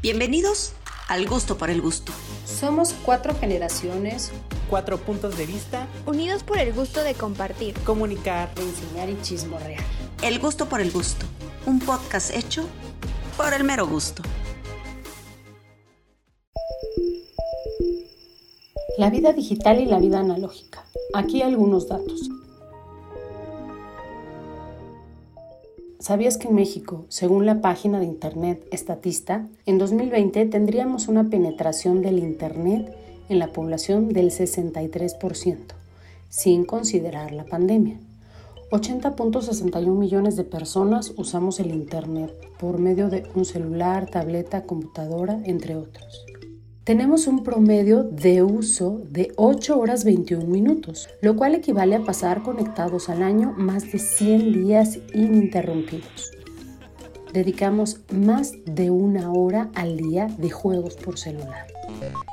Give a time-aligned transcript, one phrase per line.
[0.00, 0.74] Bienvenidos
[1.08, 2.12] al gusto por el gusto.
[2.44, 4.30] Somos cuatro generaciones,
[4.70, 9.82] cuatro puntos de vista, unidos por el gusto de compartir, comunicar, enseñar y chismorrear.
[10.22, 11.26] El gusto por el gusto,
[11.66, 12.64] un podcast hecho
[13.36, 14.22] por el mero gusto.
[18.98, 20.84] La vida digital y la vida analógica.
[21.12, 22.27] Aquí algunos datos.
[26.08, 32.00] ¿Sabías que en México, según la página de Internet Estatista, en 2020 tendríamos una penetración
[32.00, 32.96] del Internet
[33.28, 35.58] en la población del 63%,
[36.30, 37.98] sin considerar la pandemia?
[38.70, 45.76] 80.61 millones de personas usamos el Internet por medio de un celular, tableta, computadora, entre
[45.76, 46.24] otros
[46.88, 52.42] tenemos un promedio de uso de 8 horas 21 minutos, lo cual equivale a pasar
[52.42, 56.32] conectados al año más de 100 días ininterrumpidos.
[57.34, 61.66] Dedicamos más de una hora al día de juegos por celular.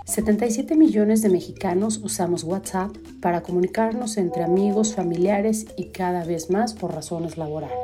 [0.06, 6.74] 77 millones de mexicanos usamos WhatsApp para comunicarnos entre amigos, familiares y cada vez más
[6.74, 7.76] por razones laborales.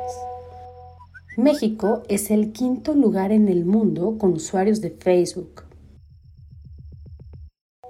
[1.36, 5.64] México es el quinto lugar en el mundo con usuarios de Facebook,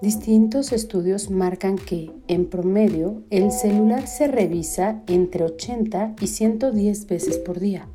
[0.03, 7.39] Distintos estudios marcan que, en promedio, el celular se revisa entre 80 y 110 veces
[7.39, 7.89] por día.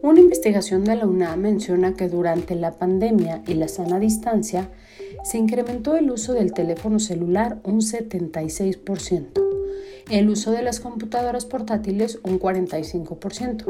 [0.00, 4.70] Una investigación de la UNAM menciona que durante la pandemia y la sana distancia
[5.24, 9.26] se incrementó el uso del teléfono celular un 76%,
[10.08, 13.64] el uso de las computadoras portátiles un 45%,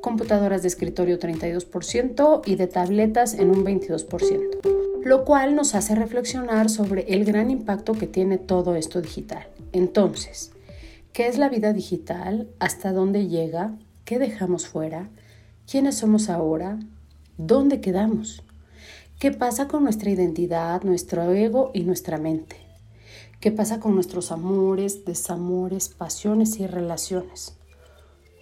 [0.00, 6.68] computadoras de escritorio 32% y de tabletas en un 22% lo cual nos hace reflexionar
[6.68, 9.46] sobre el gran impacto que tiene todo esto digital.
[9.70, 10.50] Entonces,
[11.12, 12.48] ¿qué es la vida digital?
[12.58, 13.76] ¿Hasta dónde llega?
[14.04, 15.08] ¿Qué dejamos fuera?
[15.70, 16.80] ¿Quiénes somos ahora?
[17.38, 18.42] ¿Dónde quedamos?
[19.20, 22.56] ¿Qué pasa con nuestra identidad, nuestro ego y nuestra mente?
[23.38, 27.56] ¿Qué pasa con nuestros amores, desamores, pasiones y relaciones?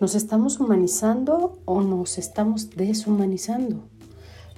[0.00, 3.86] ¿Nos estamos humanizando o nos estamos deshumanizando?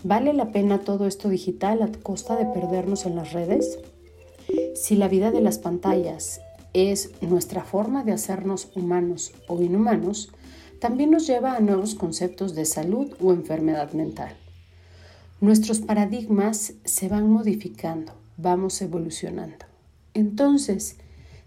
[0.03, 3.79] ¿Vale la pena todo esto digital a costa de perdernos en las redes?
[4.75, 6.41] Si la vida de las pantallas
[6.75, 10.31] es nuestra forma de hacernos humanos o inhumanos,
[10.81, 14.37] también nos lleva a nuevos conceptos de salud o enfermedad mental.
[15.41, 19.65] Nuestros paradigmas se van modificando, vamos evolucionando.
[20.15, 20.97] Entonces,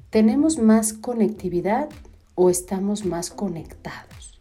[0.09, 1.89] ¿tenemos más conectividad
[2.35, 4.38] o estamos más conectados?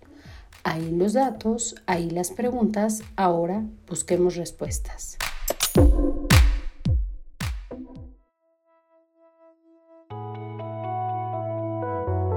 [0.71, 5.17] Ahí los datos, ahí las preguntas, ahora busquemos respuestas.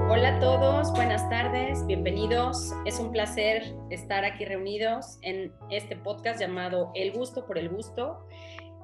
[0.08, 2.72] Hola a todos, buenas tardes, bienvenidos.
[2.86, 8.26] Es un placer estar aquí reunidos en este podcast llamado El gusto por el gusto.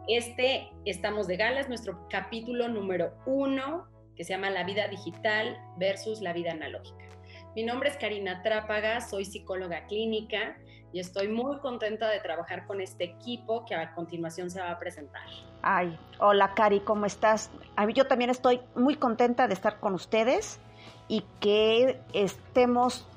[0.08, 5.58] Este, estamos de gala, es nuestro capítulo número uno que se llama La vida digital
[5.78, 7.17] versus la vida analógica.
[7.58, 10.56] Mi nombre es Karina Trápaga, soy psicóloga clínica
[10.92, 14.78] y estoy muy contenta de trabajar con este equipo que a continuación se va a
[14.78, 15.24] presentar.
[15.60, 17.50] Ay, hola Cari, ¿cómo estás?
[17.96, 20.60] Yo también estoy muy contenta de estar con ustedes
[21.08, 23.08] y que estemos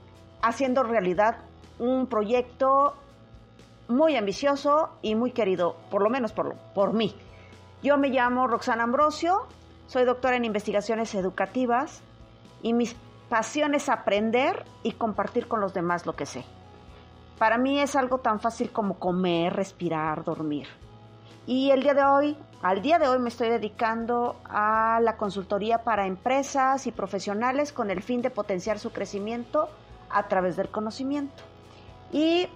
[0.42, 1.38] haciendo realidad
[1.78, 2.96] un proyecto
[3.90, 7.14] muy ambicioso y muy querido, por lo menos por, por mí.
[7.84, 9.46] Yo me llamo Roxana Ambrosio,
[9.86, 12.02] soy doctora en investigaciones educativas
[12.64, 12.96] y mis
[13.32, 16.44] Pasión es aprender y compartir con los demás lo que sé.
[17.40, 20.68] Para mí es algo tan fácil como comer, respirar, dormir.
[21.48, 25.78] Y el día de hoy, al día de hoy me estoy dedicando a la consultoría
[25.78, 29.70] para empresas y profesionales con el fin de potenciar su crecimiento
[30.10, 31.42] a través del conocimiento.
[32.12, 32.48] Y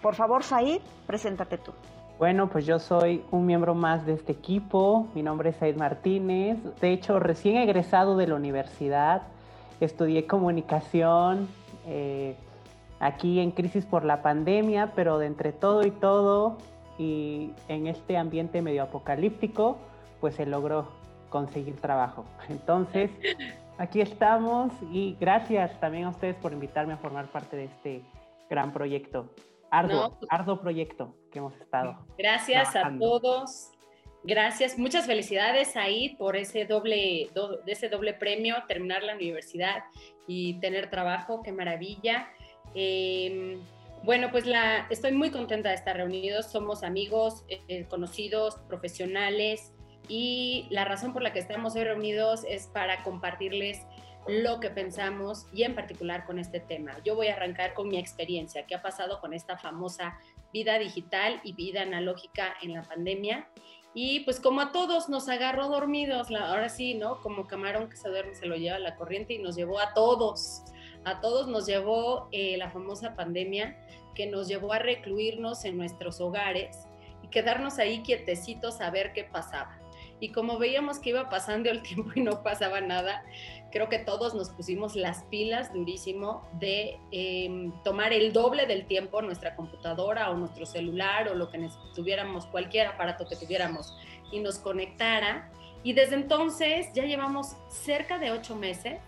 [0.00, 1.72] por favor, Said, preséntate tú.
[2.18, 5.06] Bueno, pues yo soy un miembro más de este equipo.
[5.14, 6.56] Mi nombre es Said Martínez.
[6.80, 9.24] De hecho, recién egresado de la universidad
[9.84, 11.48] estudié comunicación
[11.86, 12.36] eh,
[13.00, 16.58] aquí en crisis por la pandemia, pero de entre todo y todo
[16.98, 19.78] y en este ambiente medio apocalíptico,
[20.20, 20.88] pues se logró
[21.30, 22.24] conseguir trabajo.
[22.48, 23.10] Entonces,
[23.78, 28.02] aquí estamos y gracias también a ustedes por invitarme a formar parte de este
[28.50, 29.30] gran proyecto.
[29.70, 31.98] Arduo, pues arduo proyecto que hemos estado.
[32.16, 33.70] Gracias a todos
[34.24, 37.30] Gracias, muchas felicidades ahí por ese doble,
[37.66, 39.84] ese doble premio, terminar la universidad
[40.26, 42.28] y tener trabajo, qué maravilla.
[42.74, 43.60] Em,
[44.02, 49.72] bueno, pues la, estoy muy contenta de estar reunidos, somos amigos, eh, conocidos, profesionales
[50.08, 53.82] y la razón por la que estamos hoy reunidos es para compartirles
[54.28, 56.96] lo que pensamos y en particular con este tema.
[57.04, 60.18] Yo voy a arrancar con mi experiencia, qué ha pasado con esta famosa
[60.52, 63.48] vida digital y vida analógica en la pandemia.
[63.94, 67.20] Y pues como a todos nos agarró dormidos, ahora sí, ¿no?
[67.20, 70.62] Como camarón que se duerme se lo lleva la corriente y nos llevó a todos,
[71.04, 73.76] a todos nos llevó eh, la famosa pandemia
[74.14, 76.86] que nos llevó a recluirnos en nuestros hogares
[77.22, 79.78] y quedarnos ahí quietecitos a ver qué pasaba.
[80.20, 83.22] Y como veíamos que iba pasando el tiempo y no pasaba nada,
[83.70, 89.20] creo que todos nos pusimos las pilas durísimo de em, tomar el doble del tiempo
[89.22, 93.96] nuestra computadora o nuestro celular o lo que tuviéramos, cualquier aparato que tuviéramos
[94.32, 95.50] y nos conectara.
[95.82, 99.00] Y desde entonces ya llevamos cerca de ocho meses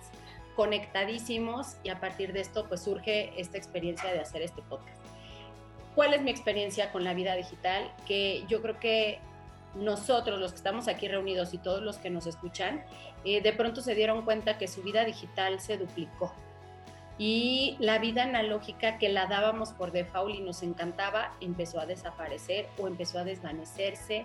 [0.54, 5.00] conectadísimos y a partir de esto pues surge esta experiencia de hacer este podcast.
[5.94, 7.90] ¿Cuál es mi experiencia con la vida digital?
[8.06, 9.20] Que yo creo que
[9.74, 12.84] nosotros, los que estamos aquí reunidos y todos los que nos escuchan,
[13.24, 16.32] eh, de pronto se dieron cuenta que su vida digital se duplicó.
[17.18, 22.66] Y la vida analógica que la dábamos por default y nos encantaba empezó a desaparecer
[22.78, 24.24] o empezó a desvanecerse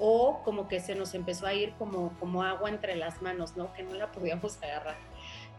[0.00, 3.72] o como que se nos empezó a ir como, como agua entre las manos, ¿no?
[3.74, 4.96] Que no la podíamos agarrar.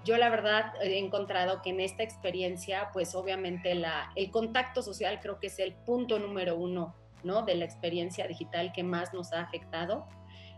[0.03, 5.21] Yo la verdad he encontrado que en esta experiencia, pues obviamente la, el contacto social
[5.21, 7.43] creo que es el punto número uno ¿no?
[7.43, 10.07] de la experiencia digital que más nos ha afectado.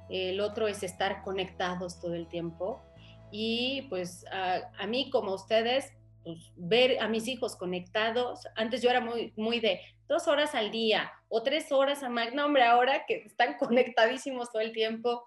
[0.10, 2.82] El otro es estar conectados todo el tiempo.
[3.32, 5.92] Y pues a, mí como ustedes,
[6.24, 10.72] pues, ver a mis hijos conectados, antes yo era muy, muy de dos horas al
[10.72, 15.26] día o tres horas a más, no hombre, ahora que están conectadísimos todo el tiempo.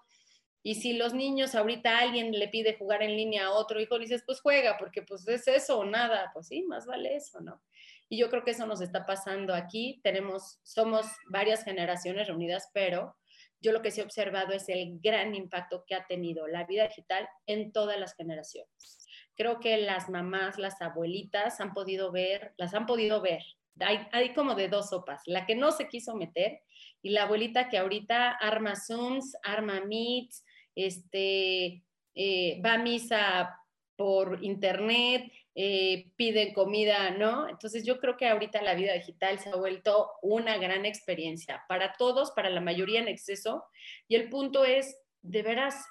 [0.61, 4.23] Y si los niños ahorita alguien le pide jugar en línea a otro hijo, dices,
[4.25, 7.61] pues juega, porque pues es eso o nada, pues sí, más vale eso, ¿no?
[8.09, 10.01] Y yo creo que eso nos está pasando aquí.
[10.03, 13.15] Tenemos, somos varias generaciones reunidas, pero
[13.61, 16.87] yo lo que sí he observado es el gran impacto que ha tenido la vida
[16.87, 19.05] digital en todas las generaciones.
[19.35, 23.43] Creo que las mamás, las abuelitas han podido ver, las han podido ver.
[23.81, 26.61] Hay, hay como de dos sopas, la que no se quiso meter
[27.01, 30.43] y la abuelita que ahorita arma Zooms, arma Meets,
[30.75, 31.83] este,
[32.15, 33.57] eh, va a misa
[33.95, 37.49] por internet, eh, piden comida, ¿no?
[37.49, 41.93] Entonces yo creo que ahorita la vida digital se ha vuelto una gran experiencia para
[41.93, 43.65] todos, para la mayoría en exceso.
[44.07, 45.85] Y el punto es, de veras,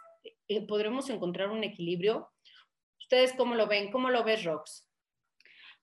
[0.49, 2.31] eh, podremos encontrar un equilibrio.
[2.99, 3.91] ¿Ustedes cómo lo ven?
[3.91, 4.89] ¿Cómo lo ves, Rox?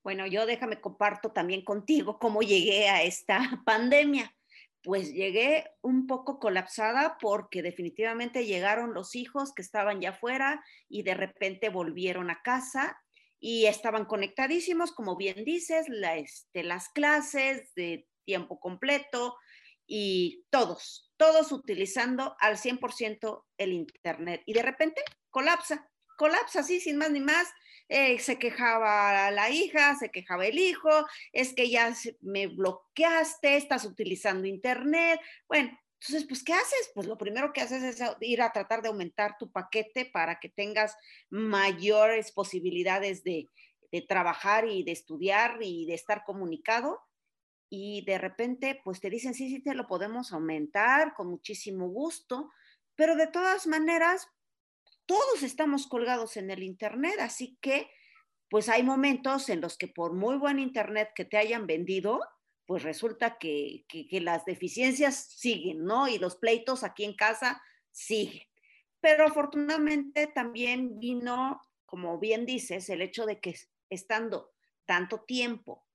[0.04, 4.36] Bueno, yo déjame comparto también contigo cómo llegué a esta pandemia.
[4.84, 11.02] Pues llegué un poco colapsada porque definitivamente llegaron los hijos que estaban ya afuera y
[11.02, 13.02] de repente volvieron a casa
[13.40, 19.36] y estaban conectadísimos, como bien dices, este, las clases de tiempo completo
[19.88, 24.42] y todos, todos utilizando al 100% el Internet.
[24.46, 25.88] Y de repente colapsa,
[26.18, 27.48] colapsa así, sin más ni más.
[27.88, 30.90] Eh, se quejaba la hija, se quejaba el hijo,
[31.32, 35.20] es que ya me bloqueaste, estás utilizando Internet.
[35.48, 36.92] Bueno, entonces, pues, ¿qué haces?
[36.94, 40.50] Pues lo primero que haces es ir a tratar de aumentar tu paquete para que
[40.50, 40.96] tengas
[41.30, 43.50] mayores posibilidades de,
[44.10, 47.00] trabajar y de estudiar y de estar comunicado.
[47.70, 52.52] Y de repente, pues te dicen, sí, sí, te lo podemos aumentar con muchísimo gusto,
[52.96, 54.28] pero de todas maneras,
[55.06, 57.90] todos estamos colgados en el Internet, así que,
[58.50, 62.20] pues hay momentos en los que por muy buen Internet que te hayan vendido,
[62.66, 66.08] pues resulta que, las deficiencias siguen, ¿no?
[66.08, 68.44] Y los pleitos aquí en casa siguen.
[69.00, 73.56] Pero afortunadamente también vino, como bien dices, el hecho de que
[73.90, 74.52] estando
[74.86, 75.86] tanto tiempo,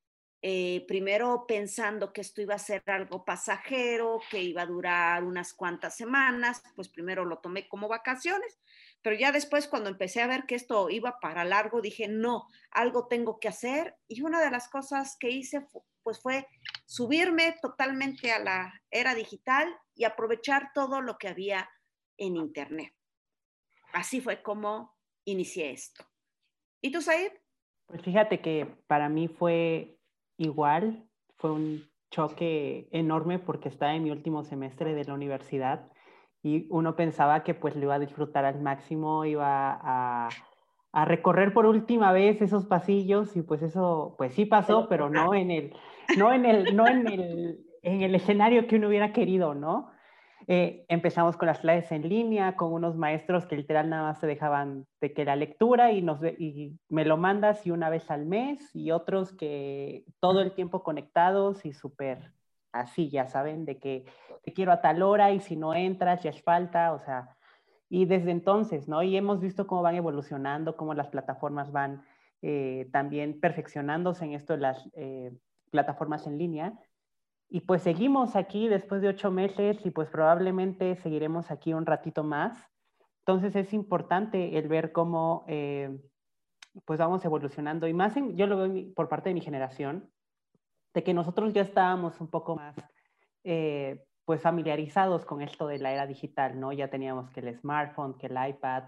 [0.42, 5.52] eh, primero pensando que esto iba a ser algo pasajero, que iba a durar unas
[5.52, 8.58] cuantas semanas, pues primero lo tomé como vacaciones,
[9.02, 13.06] pero ya después cuando empecé a ver que esto iba para largo, dije, no, algo
[13.06, 13.96] tengo que hacer.
[14.08, 15.66] Y una de las cosas que hice
[16.02, 16.46] pues fue
[16.86, 21.68] subirme totalmente a la era digital y aprovechar todo lo que había
[22.16, 22.92] en Internet.
[23.92, 26.04] Así fue como inicié esto.
[26.80, 27.32] ¿Y tú, Said?
[27.86, 29.98] Pues fíjate que para mí fue
[30.36, 35.90] igual, fue un choque enorme porque estaba en mi último semestre de la universidad
[36.42, 40.28] y uno pensaba que pues lo iba a disfrutar al máximo, iba a
[40.92, 45.34] a recorrer por última vez esos pasillos y pues eso, pues sí pasó, pero no
[45.34, 45.74] en el,
[46.16, 49.90] no en el, no en el, en el escenario que uno hubiera querido, ¿no?
[50.46, 54.26] Eh, empezamos con las clases en línea, con unos maestros que literal nada más se
[54.26, 58.26] dejaban de que la lectura y, nos, y me lo mandas y una vez al
[58.26, 62.32] mes y otros que todo el tiempo conectados y súper
[62.72, 64.06] así, ya saben, de que
[64.42, 67.36] te quiero a tal hora y si no entras ya es falta, o sea,
[67.92, 69.02] y desde entonces, ¿no?
[69.02, 72.04] Y hemos visto cómo van evolucionando, cómo las plataformas van
[72.40, 75.32] eh, también perfeccionándose en esto de las eh,
[75.70, 76.72] plataformas en línea.
[77.48, 82.22] y pues seguimos aquí después de ocho meses y pues probablemente seguiremos aquí un ratito
[82.22, 82.56] más.
[83.22, 85.98] Entonces es importante el ver cómo eh,
[86.84, 90.08] pues vamos evolucionando y más yo lo veo por parte de mi generación,
[90.94, 92.76] de que nosotros ya estábamos un poco más
[94.24, 96.72] pues familiarizados con esto de la era digital, ¿no?
[96.72, 98.84] Ya teníamos que el smartphone, que el iPad,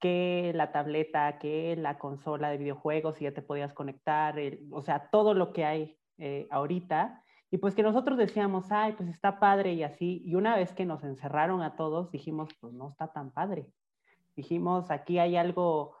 [0.00, 4.36] que la tableta, que la consola de videojuegos y ya te podías conectar,
[4.70, 7.24] o sea, todo lo que hay eh, ahorita
[7.54, 10.20] y pues que nosotros decíamos, ay, pues está padre y así.
[10.24, 13.70] Y una vez que nos encerraron a todos, dijimos, pues no está tan padre.
[14.34, 15.96] Dijimos, aquí hay algo,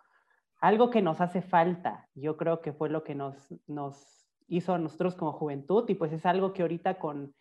[0.60, 2.08] algo que nos hace falta.
[2.16, 6.12] Yo creo que fue lo que nos, nos hizo a nosotros como juventud y pues
[6.12, 7.36] es algo que ahorita con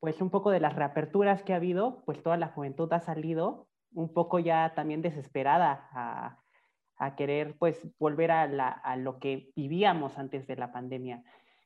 [0.00, 3.68] pues un poco de las reaperturas que ha habido, pues toda la juventud ha salido
[3.94, 6.42] un poco ya también desesperada a,
[7.16, 11.22] querer pues volver a, la, a lo que vivíamos antes de la pandemia.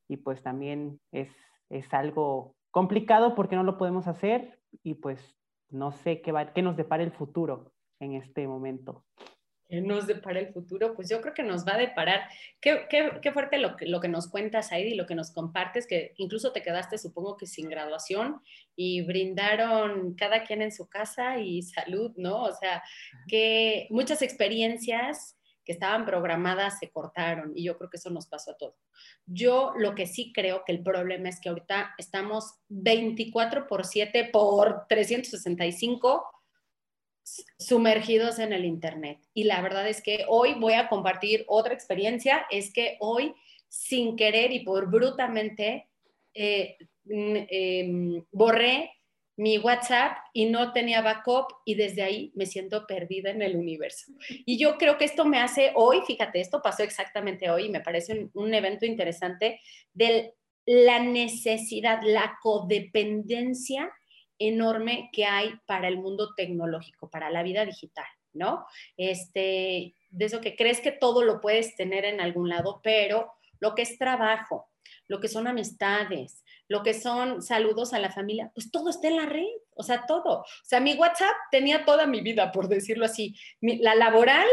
[0.08, 1.30] Y pues también es
[1.70, 5.38] es algo complicado porque no lo podemos hacer y pues
[5.70, 9.04] no sé qué, va, qué nos depara el futuro en este momento.
[9.70, 10.94] ¿Qué nos depara el futuro?
[10.94, 12.22] Pues yo creo que nos va a deparar.
[12.60, 15.86] Qué, qué, qué fuerte lo que, lo que nos cuentas, Heidi, lo que nos compartes,
[15.86, 18.42] que incluso te quedaste, supongo que sin graduación
[18.74, 22.42] y brindaron cada quien en su casa y salud, ¿no?
[22.42, 22.82] O sea,
[23.28, 28.50] que muchas experiencias que estaban programadas se cortaron y yo creo que eso nos pasó
[28.50, 28.74] a todos.
[29.24, 34.30] Yo lo que sí creo que el problema es que ahorita estamos 24 por 7
[34.32, 36.39] por 365
[37.58, 39.18] sumergidos en el Internet.
[39.34, 43.34] Y la verdad es que hoy voy a compartir otra experiencia, es que hoy
[43.68, 45.88] sin querer y por brutamente
[46.34, 46.76] eh,
[47.08, 48.92] em, borré
[49.40, 54.12] mi WhatsApp y no tenía backup y desde ahí me siento perdida en el universo.
[54.44, 57.80] Y yo creo que esto me hace hoy, fíjate, esto pasó exactamente hoy y me
[57.80, 59.60] parece un, evento interesante
[59.94, 60.34] de
[60.66, 63.90] la necesidad, la codependencia
[64.40, 68.66] enorme que hay para el mundo tecnológico, para la vida digital, ¿no?
[68.96, 73.76] Este, de eso que crees que todo lo puedes tener en algún lado, pero lo
[73.76, 74.68] que es trabajo,
[75.06, 79.16] lo que son amistades, lo que son saludos a la familia, pues todo está en
[79.16, 79.44] la red,
[79.74, 80.40] o sea, todo.
[80.40, 84.48] O sea, mi WhatsApp tenía toda mi vida, por decirlo así, la laboral,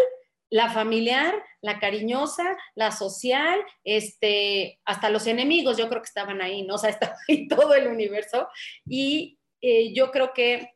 [0.50, 6.64] la familiar, la cariñosa, la social, este, hasta los enemigos, yo creo que estaban ahí,
[6.64, 6.76] ¿no?
[6.76, 8.48] O sea, estaba ahí todo el universo.
[8.86, 10.74] Y eh, yo creo que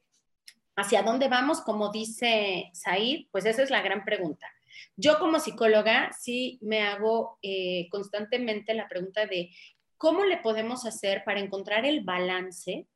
[0.76, 4.48] hacia dónde vamos, como dice Said, pues esa es la gran pregunta.
[4.96, 9.52] Yo como psicóloga sí me hago eh, constantemente la pregunta de
[9.98, 12.88] ¿cómo le podemos hacer para encontrar el balance?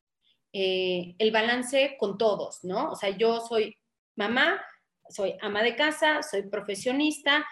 [0.53, 2.91] Eh, el balance con todos, ¿no?
[2.91, 3.77] O sea, yo soy
[4.15, 4.61] mamá,
[5.09, 7.45] soy ama de casa, soy profesionista,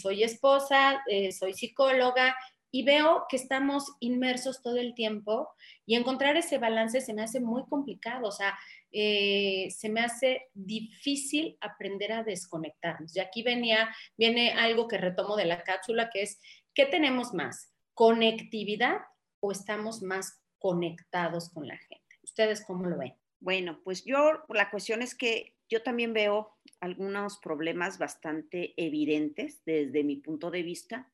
[0.00, 1.04] soy esposa,
[1.38, 2.34] soy psicóloga
[2.70, 5.48] y veo que estamos inmersos todo el tiempo
[5.86, 8.58] y encontrar ese balance se me hace muy complicado, o sea,
[8.90, 13.16] se me hace difícil aprender a desconectarnos.
[13.16, 16.40] Y aquí venía, viene algo que retomo de la cápsula, que es,
[16.74, 17.72] ¿qué tenemos más?
[17.98, 19.00] conectividad
[19.40, 22.14] o estamos más conectados con la gente?
[22.22, 23.16] ¿Ustedes cómo lo ven?
[23.40, 30.04] Bueno, pues yo, la cuestión es que yo también veo algunos problemas bastante evidentes desde
[30.04, 31.10] mi punto de vista,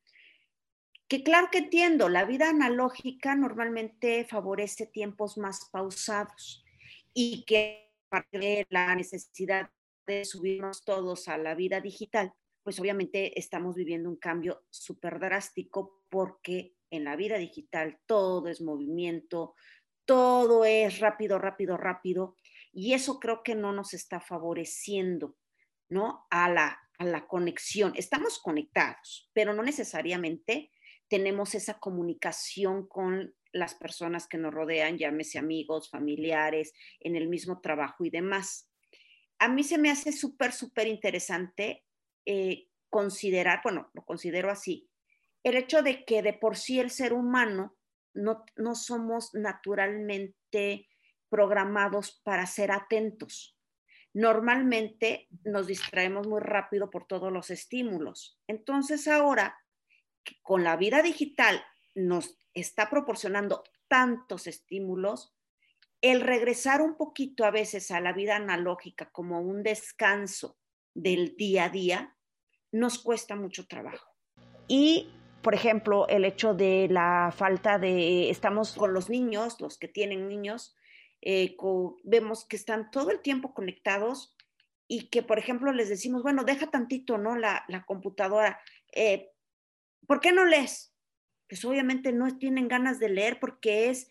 [1.08, 6.64] que claro que entiendo, la vida analógica normalmente favorece tiempos más pausados
[7.12, 9.70] y que parte de la necesidad
[10.06, 12.32] de subirnos todos a la vida digital,
[12.62, 18.60] pues obviamente estamos viviendo un cambio súper drástico porque en la vida digital todo es
[18.60, 19.54] movimiento,
[20.04, 22.36] todo es rápido, rápido, rápido,
[22.72, 25.36] y eso creo que no nos está favoreciendo,
[25.88, 26.26] ¿no?
[26.30, 27.92] A la, a la conexión.
[27.96, 30.70] Estamos conectados, pero no necesariamente
[31.08, 37.60] tenemos esa comunicación con las personas que nos rodean, llámese amigos, familiares, en el mismo
[37.60, 38.68] trabajo y demás.
[39.38, 41.84] A mí se me hace súper, súper interesante
[42.26, 44.88] eh, considerar, bueno, lo considero así,
[45.44, 47.76] el hecho de que de por sí el ser humano
[48.14, 50.88] no, no somos naturalmente
[51.28, 53.56] programados para ser atentos.
[54.14, 58.38] Normalmente nos distraemos muy rápido por todos los estímulos.
[58.46, 59.58] Entonces ahora,
[60.42, 61.64] con la vida digital
[61.94, 65.34] nos está proporcionando tantos estímulos,
[66.00, 70.58] el regresar un poquito a veces a la vida analógica como un descanso
[70.92, 72.16] del día a día,
[72.72, 74.06] nos cuesta mucho trabajo.
[74.68, 75.10] Y,
[75.42, 80.28] por ejemplo, el hecho de la falta de, estamos con los niños, los que tienen
[80.28, 80.76] niños,
[81.22, 81.56] eh,
[82.02, 84.36] vemos que están todo el tiempo conectados
[84.86, 87.36] y que, por ejemplo, les decimos, bueno, deja tantito, ¿no?
[87.36, 88.60] La, computadora.
[88.92, 89.30] Eh,
[90.06, 90.92] ¿Por qué no lees?
[91.48, 94.08] Pues obviamente no tienen ganas de leer porque es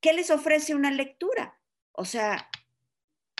[0.00, 1.58] ¿qué les ofrece una lectura?
[1.92, 2.48] O sea,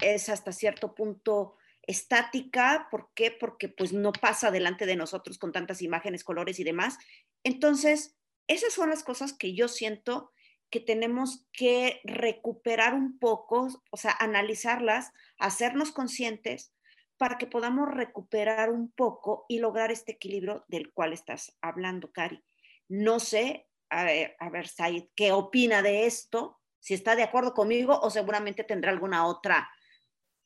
[0.03, 3.31] es hasta cierto punto estática, ¿por qué?
[3.31, 6.99] Porque pues no pasa delante de nosotros con tantas imágenes, colores y demás.
[7.43, 8.17] Entonces,
[8.47, 10.33] esas son las cosas que yo siento
[10.71, 16.73] que tenemos que recuperar un poco, o sea, analizarlas, hacernos conscientes
[17.21, 22.43] para que podamos recuperar un poco y lograr este equilibrio del cual estás hablando, Cari.
[22.89, 26.59] No sé, a ver, a ver Said, ¿qué opina de esto?
[26.79, 29.69] Si está de acuerdo conmigo o seguramente tendrá alguna otra,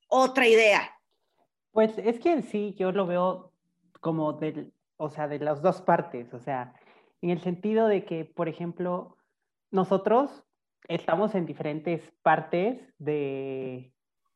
[0.09, 0.99] otra idea.
[1.71, 3.53] Pues es que en sí yo lo veo
[4.01, 6.75] como del, o sea, de las dos partes, o sea,
[7.23, 9.17] en el sentido de que, por ejemplo,
[9.71, 10.43] nosotros
[10.89, 13.94] estamos en diferentes partes de,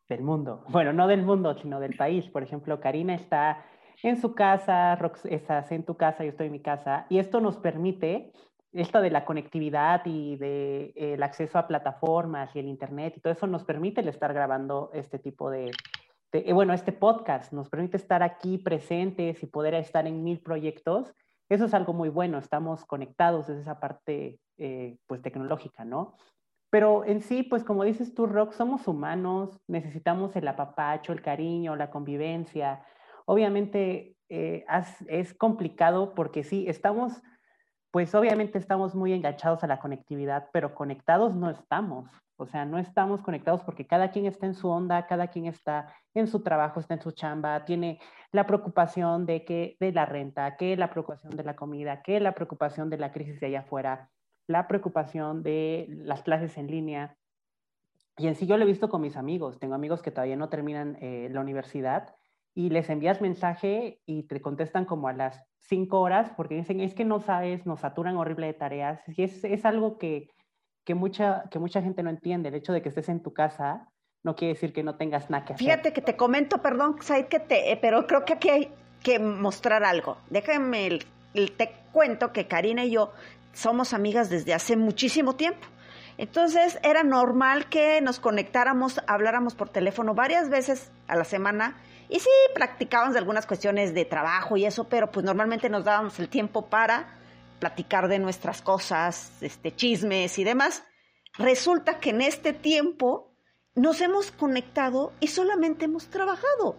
[0.08, 0.64] del mundo.
[0.68, 2.28] Bueno, no del mundo, sino del país.
[2.28, 3.64] Por ejemplo, Karina está
[4.02, 7.40] en su casa, Rox, estás en tu casa, yo estoy en mi casa, y esto
[7.40, 8.32] nos permite,
[8.72, 13.20] esto de la conectividad y del de, el acceso a plataformas y el Internet y
[13.20, 15.72] todo eso nos permite el estar grabando este tipo de,
[16.30, 21.12] de, bueno, este podcast, nos permite estar aquí presentes y poder estar en mil proyectos
[21.48, 26.16] eso es algo muy bueno, estamos conectados desde esa parte eh, pues tecnológica, ¿no?
[26.70, 31.76] Pero en sí, pues como dices tú, Rock, somos humanos, necesitamos el apapacho, el cariño,
[31.76, 32.84] la convivencia.
[33.24, 34.66] Obviamente eh,
[35.08, 37.22] es complicado porque sí, estamos,
[37.90, 42.10] pues obviamente estamos muy enganchados a la conectividad, pero conectados no estamos.
[42.40, 45.92] O sea, no estamos conectados porque cada quien está en su onda, cada quien está
[46.14, 47.98] en su trabajo, está en su chamba, tiene
[48.30, 52.32] la preocupación de que de la renta, que la preocupación de la comida, que la
[52.32, 54.10] preocupación de la crisis de allá afuera,
[54.48, 57.16] la preocupación de las clases en línea.
[58.16, 59.60] Y en sí yo lo he visto con mis amigos.
[59.60, 62.16] Tengo amigos que todavía no terminan eh, la universidad
[62.54, 66.94] y les envías mensaje y te contestan como a las cinco horas porque dicen, es
[66.94, 69.00] que no sabes, nos saturan horrible de tareas.
[69.06, 70.30] Y es, es algo que
[70.88, 72.48] que mucha, que mucha gente no entiende.
[72.48, 73.90] El hecho de que estés en tu casa
[74.24, 75.66] no quiere decir que no tengas nada que hacer.
[75.66, 76.96] Fíjate que te comento, perdón,
[77.28, 78.72] que te, eh, pero creo que aquí hay
[79.02, 80.16] que mostrar algo.
[80.30, 80.86] Déjame,
[81.34, 83.12] el, te cuento que Karina y yo
[83.52, 85.66] somos amigas desde hace muchísimo tiempo.
[86.16, 91.76] Entonces era normal que nos conectáramos, habláramos por teléfono varias veces a la semana
[92.08, 96.28] y sí practicábamos algunas cuestiones de trabajo y eso, pero pues normalmente nos dábamos el
[96.28, 97.18] tiempo para
[97.60, 100.84] platicar de nuestras cosas, este, chismes y demás.
[101.36, 103.32] Resulta que en este tiempo
[103.74, 106.76] nos hemos conectado y solamente hemos trabajado.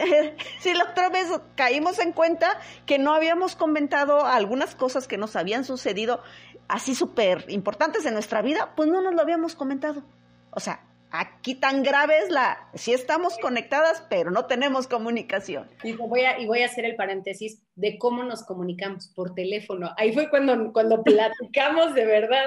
[0.60, 5.36] Si la otra vez caímos en cuenta que no habíamos comentado algunas cosas que nos
[5.36, 6.22] habían sucedido
[6.68, 10.02] así súper importantes en nuestra vida, pues no nos lo habíamos comentado.
[10.50, 15.68] O sea, aquí tan grave es la, sí estamos conectadas, pero no tenemos comunicación.
[15.82, 19.92] Y voy a, y voy a hacer el paréntesis de cómo nos comunicamos por teléfono.
[19.96, 22.46] Ahí fue cuando, cuando platicamos de verdad,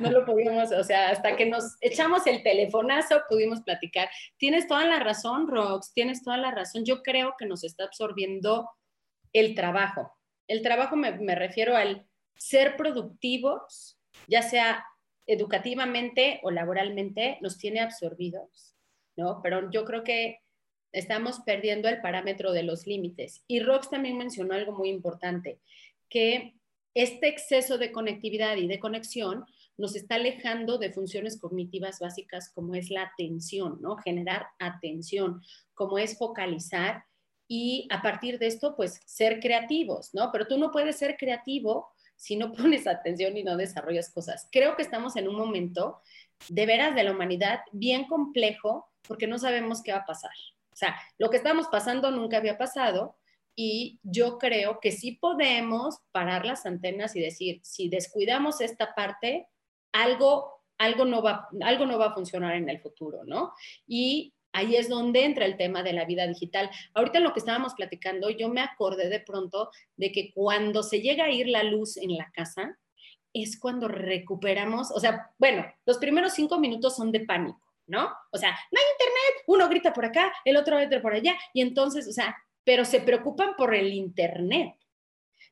[0.00, 4.08] no lo podíamos, o sea, hasta que nos echamos el telefonazo pudimos platicar.
[4.36, 6.84] Tienes toda la razón, Rox, tienes toda la razón.
[6.84, 8.70] Yo creo que nos está absorbiendo
[9.32, 10.16] el trabajo.
[10.46, 13.98] El trabajo me, me refiero al ser productivos,
[14.28, 14.84] ya sea
[15.26, 18.74] educativamente o laboralmente nos tiene absorbidos,
[19.16, 19.40] ¿no?
[19.42, 20.40] Pero yo creo que
[20.92, 23.42] estamos perdiendo el parámetro de los límites.
[23.46, 25.58] Y Rox también mencionó algo muy importante,
[26.08, 26.54] que
[26.94, 29.44] este exceso de conectividad y de conexión
[29.76, 33.96] nos está alejando de funciones cognitivas básicas como es la atención, ¿no?
[33.96, 35.42] Generar atención,
[35.74, 37.04] como es focalizar
[37.48, 40.30] y a partir de esto, pues ser creativos, ¿no?
[40.32, 44.48] Pero tú no puedes ser creativo si no pones atención y no desarrollas cosas.
[44.50, 46.00] Creo que estamos en un momento
[46.48, 50.32] de veras de la humanidad bien complejo porque no sabemos qué va a pasar.
[50.72, 53.16] O sea, lo que estamos pasando nunca había pasado
[53.54, 59.48] y yo creo que sí podemos parar las antenas y decir, si descuidamos esta parte,
[59.92, 63.52] algo, algo, no, va, algo no va a funcionar en el futuro, ¿no?
[63.86, 66.70] Y ahí es donde entra el tema de la vida digital.
[66.94, 71.24] Ahorita lo que estábamos platicando, yo me acordé de pronto de que cuando se llega
[71.24, 72.78] a ir la luz en la casa,
[73.34, 78.08] es cuando recuperamos, o sea, bueno, los primeros cinco minutos son de pánico, ¿no?
[78.30, 81.60] O sea, no hay internet, uno grita por acá, el otro entra por allá, y
[81.60, 84.76] entonces, o sea, pero se preocupan por el internet.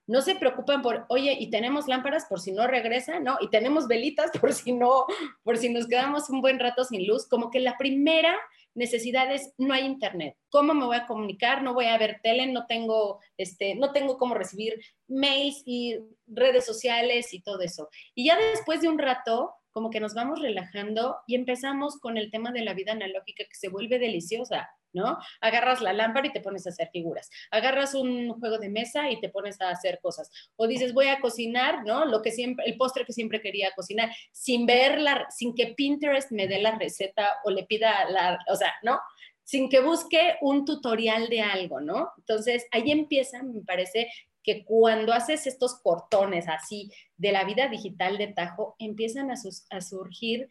[0.06, 3.38] No se preocupan por, oye, y tenemos lámparas por si no regresa, ¿no?
[3.40, 5.06] Y tenemos velitas por si no,
[5.44, 7.28] por si nos quedamos un buen rato sin luz.
[7.28, 8.36] Como que la primera
[8.74, 10.36] necesidades, no hay internet.
[10.50, 11.62] ¿Cómo me voy a comunicar?
[11.62, 16.64] No voy a ver tele, no tengo, este, no tengo cómo recibir mails y redes
[16.64, 17.88] sociales y todo eso.
[18.14, 22.30] Y ya después de un rato, como que nos vamos relajando y empezamos con el
[22.30, 24.68] tema de la vida analógica que se vuelve deliciosa.
[24.92, 25.18] ¿No?
[25.40, 27.30] Agarras la lámpara y te pones a hacer figuras.
[27.50, 30.30] Agarras un juego de mesa y te pones a hacer cosas.
[30.56, 32.04] O dices, voy a cocinar, ¿no?
[32.04, 36.46] Lo que siempre, el postre que siempre quería cocinar, sin verla, sin que Pinterest me
[36.46, 39.00] dé la receta o le pida la, o sea, ¿no?
[39.44, 42.10] Sin que busque un tutorial de algo, ¿no?
[42.18, 44.08] Entonces, ahí empieza, me parece,
[44.42, 50.48] que cuando haces estos cortones así de la vida digital de Tajo, empiezan a surgir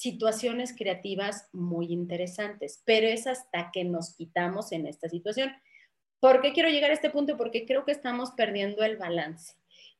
[0.00, 5.52] situaciones creativas muy interesantes, pero es hasta que nos quitamos en esta situación.
[6.20, 7.36] ¿Por qué quiero llegar a este punto?
[7.36, 9.52] Porque creo que estamos perdiendo el balance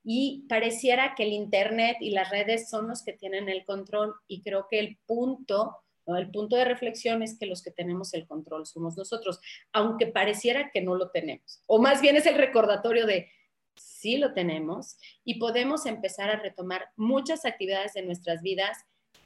[0.02, 4.40] y pareciera que el Internet y las redes son los que tienen el control y
[4.40, 8.64] creo que el punto, el punto de reflexión es que los que tenemos el control
[8.64, 9.38] somos nosotros,
[9.70, 11.62] aunque pareciera que no lo tenemos.
[11.66, 13.28] O más bien es el recordatorio de
[13.74, 18.78] sí lo tenemos y podemos empezar a retomar muchas actividades de nuestras vidas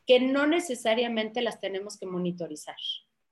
[0.07, 2.77] que no necesariamente las tenemos que monitorizar,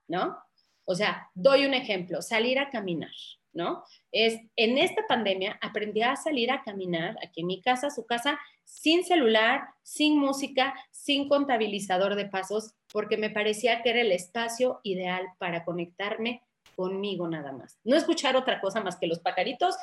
[0.07, 0.37] ¿no?
[0.85, 3.11] O sea, doy un ejemplo, salir a caminar,
[3.53, 3.83] ¿no?
[4.11, 8.39] Es, en esta pandemia aprendí a salir a caminar aquí en mi casa, su casa,
[8.63, 14.79] sin celular, sin música, sin contabilizador de pasos, porque me parecía que era el espacio
[14.83, 16.43] ideal para conectarme
[16.75, 17.79] conmigo nada más.
[17.83, 19.75] No escuchar otra cosa más que los pacaritos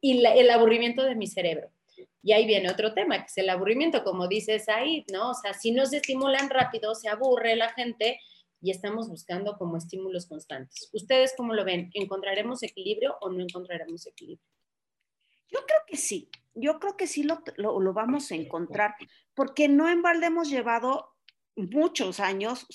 [0.00, 1.70] y el aburrimiento de mi cerebro.
[2.22, 5.30] Y ahí viene otro tema, que es el aburrimiento, como dices ahí, ¿no?
[5.30, 8.18] O sea, si nos estimulan rápido, se aburre la gente
[8.60, 10.90] y estamos buscando como estímulos constantes.
[10.92, 11.90] ¿Ustedes cómo lo ven?
[11.94, 14.44] ¿Encontraremos equilibrio o no encontraremos equilibrio?
[15.48, 18.96] Yo creo que sí, yo creo que sí lo, lo, vamos a encontrar,
[19.34, 21.14] porque no en balde hemos llevado
[21.54, 22.66] muchos años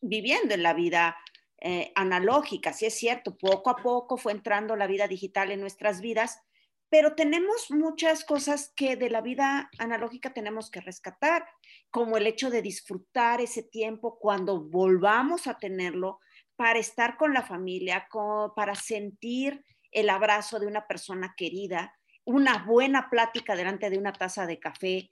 [0.00, 1.16] viviendo en la vida
[1.60, 6.00] eh, analógica, sí es cierto, poco a poco fue entrando la vida digital en nuestras
[6.00, 6.40] vidas,
[6.88, 11.46] pero tenemos muchas cosas que de la vida analógica tenemos que rescatar,
[11.90, 16.20] como el hecho de disfrutar ese tiempo cuando volvamos a tenerlo
[16.56, 18.08] para estar con la familia,
[18.54, 21.94] para sentir el abrazo de una persona querida,
[22.24, 25.10] una buena plática delante de una taza de café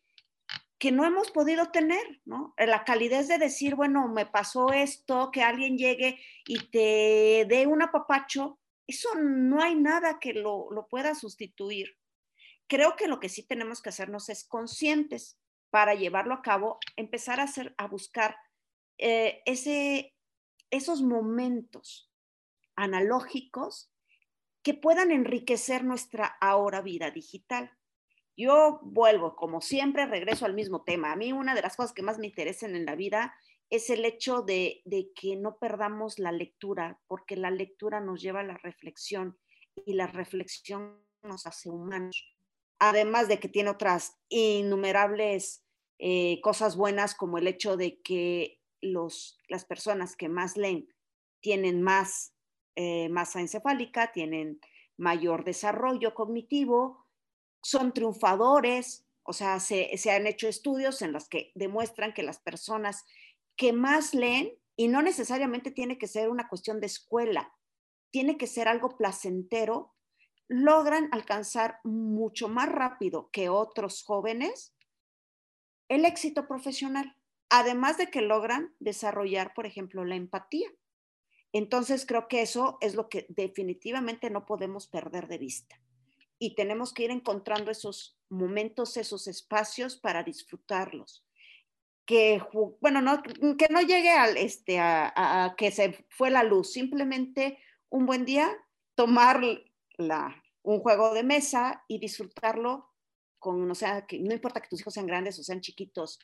[0.78, 2.52] que no hemos podido tener, ¿no?
[2.58, 7.80] La calidez de decir, bueno, me pasó esto, que alguien llegue y te dé un
[7.80, 11.96] apapacho, eso no hay nada que lo, pueda sustituir.
[12.66, 15.38] Creo que lo que sí tenemos que hacernos es conscientes
[15.70, 18.36] para llevarlo a cabo, empezar a, buscar
[18.98, 19.42] eh,
[20.70, 22.10] esos momentos
[22.76, 23.90] analógicos
[24.62, 27.70] que puedan enriquecer nuestra ahora vida digital.
[28.36, 31.12] Yo vuelvo, como siempre, regreso al mismo tema.
[31.12, 33.34] A mí una de las cosas que más me interesan en la vida
[33.70, 34.82] es el hecho de,
[35.14, 39.38] que no perdamos la lectura, porque la lectura nos lleva a la reflexión
[39.86, 42.24] y la reflexión nos hace humanos.
[42.78, 45.64] Además de que tiene otras innumerables
[45.98, 50.88] eh, cosas buenas, como el hecho de que los, las personas que más leen
[51.40, 52.34] tienen más
[52.76, 54.60] eh, masa encefálica, tienen
[54.96, 57.06] mayor desarrollo cognitivo,
[57.62, 62.38] son triunfadores, o sea, se, se, han hecho estudios en los que demuestran que las
[62.38, 63.04] personas
[63.56, 67.52] que más leen, y no necesariamente tiene que ser una cuestión de escuela,
[68.10, 69.94] tiene que ser algo placentero,
[70.48, 74.74] logran alcanzar mucho más rápido que otros jóvenes
[75.88, 77.16] el éxito profesional,
[77.50, 80.68] además de que logran desarrollar, por ejemplo, la empatía.
[81.52, 85.80] Entonces, creo que eso es lo que definitivamente no podemos perder de vista.
[86.38, 91.24] Y tenemos que ir encontrando esos momentos, esos espacios para disfrutarlos
[92.06, 92.42] que,
[92.80, 98.06] bueno, no, que no llegue al, este, a, que se fue la luz, simplemente un
[98.06, 98.50] buen día
[98.94, 99.40] tomar
[99.96, 102.90] la, un juego de mesa y disfrutarlo
[103.38, 106.18] con, o sea, que no importa que tus hijos sean grandes o sean chiquitos,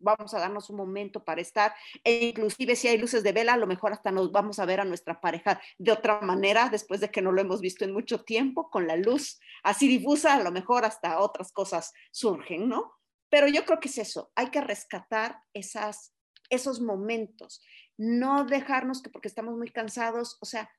[0.00, 3.58] vamos a darnos un momento para estar, e inclusive si hay luces de vela, a
[3.58, 7.10] lo mejor hasta nos vamos a ver a nuestra pareja de otra manera después de
[7.10, 10.50] que no lo hemos visto en mucho tiempo, con la luz así difusa, a lo
[10.50, 12.99] mejor hasta otras cosas surgen, ¿no?
[13.30, 16.14] Pero yo creo que es eso, hay que rescatar esas,
[16.50, 17.62] esos momentos,
[17.96, 20.70] no dejarnos que porque estamos muy cansados, o sea,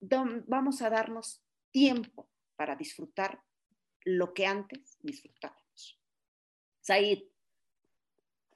[0.00, 3.42] vamos a darnos tiempo para disfrutar
[4.04, 6.00] lo que antes disfrutábamos.
[6.80, 7.22] Said.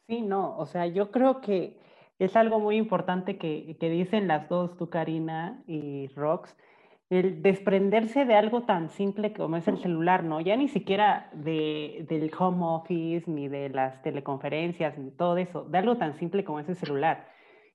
[0.06, 1.78] Sí, no, o sea, yo creo que
[2.18, 6.54] es algo muy importante que, que dicen las dos, tú Karina y Rox,
[7.10, 10.40] el desprenderse de algo tan simple como es el celular, ¿no?
[10.40, 15.78] Ya ni siquiera de, del home office, ni de las teleconferencias, ni todo eso, de
[15.78, 17.28] algo tan simple como es el celular.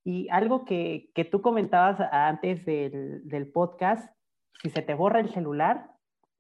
[0.04, 4.14] Y algo que, que tú comentabas antes del, del, podcast,
[4.62, 5.92] si se te borra el celular,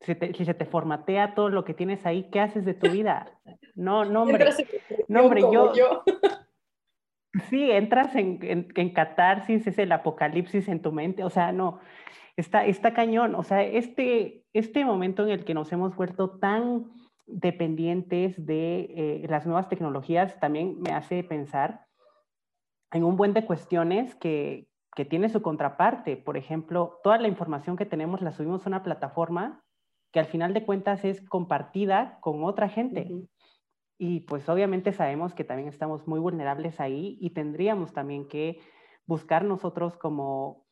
[0.01, 3.39] si, si, se te formatea todo lo que tienes ahí, ¿qué haces de tu vida?
[3.73, 4.49] No, no, hombre,
[5.07, 5.71] no, hombre, yo,
[7.49, 8.39] Sí, entras en,
[8.75, 11.79] en, catarsis, es el apocalipsis en tu mente, o sea, no,
[12.35, 16.91] está, está cañón, o sea, este, este momento en el que nos hemos vuelto tan
[17.25, 21.85] dependientes de eh, las nuevas tecnologías también me hace pensar
[22.91, 26.17] en un buen de cuestiones que, que tiene su contraparte.
[26.17, 29.63] Por ejemplo, toda la información que tenemos la subimos a una plataforma
[30.11, 33.09] que al final de cuentas es compartida con otra gente.
[33.97, 38.59] Y pues obviamente sabemos que también estamos muy vulnerables ahí y tendríamos también que
[39.07, 40.62] buscar nosotros como,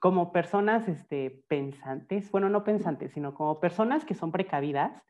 [0.00, 5.02] como personas este, pensantes, bueno, no pensantes, sino como personas que son precavidas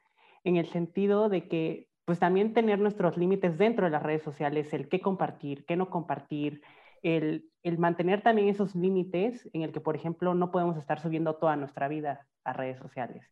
[0.44, 4.72] en el sentido de que pues también tener nuestros límites dentro de las redes sociales,
[4.72, 6.60] el qué compartir, qué no compartir,
[7.02, 11.36] el, el, mantener también esos límites en el que, por ejemplo, no podemos estar subiendo
[11.36, 13.24] toda nuestra vida a redes sociales.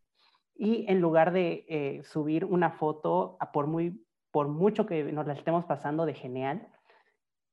[0.55, 5.27] Y en lugar de eh, subir una foto, a por, muy, por mucho que nos
[5.27, 6.69] la estemos pasando de genial,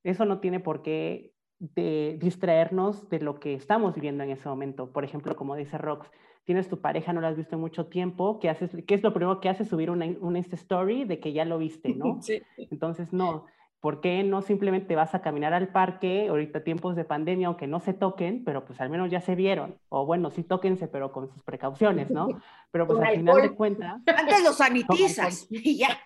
[0.04, 4.92] eso no tiene por qué de distraernos de lo que estamos viviendo en ese momento.
[4.92, 6.10] Por ejemplo, como dice Rox,
[6.44, 9.14] tienes tu pareja, no la has visto en mucho tiempo, ¿qué, haces, qué es lo
[9.14, 9.68] primero que haces?
[9.68, 12.20] Subir una, una Story de que ya lo viste, ¿no?
[12.22, 12.42] Sí.
[12.58, 13.46] Entonces, no,
[13.80, 17.80] ¿por qué no simplemente vas a caminar al parque, ahorita tiempos de pandemia, aunque no
[17.80, 19.76] se toquen, pero pues al menos ya se vieron?
[19.90, 22.28] O bueno, sí tóquense, pero con sus precauciones, ¿no?
[22.72, 24.02] Pero pues al final de cuentas...
[24.06, 25.98] Antes los sanitizas y ya.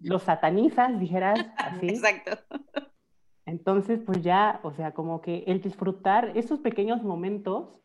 [0.00, 1.90] Los satanizas, dijeras así.
[1.90, 2.30] Exacto.
[3.50, 7.82] Entonces, pues ya, o sea, como que el disfrutar esos pequeños momentos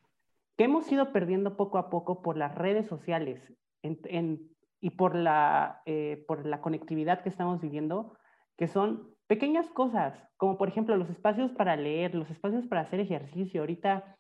[0.57, 3.41] que hemos ido perdiendo poco a poco por las redes sociales
[3.81, 8.15] y por la, eh, por la conectividad que estamos viviendo,
[8.57, 12.99] que son pequeñas cosas, como por ejemplo los espacios para leer, los espacios para hacer
[12.99, 13.61] ejercicio.
[13.61, 14.17] Ahorita,